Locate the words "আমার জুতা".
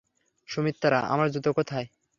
1.07-1.51